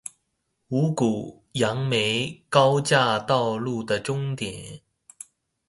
[0.69, 4.81] 五股楊梅高架道路的終點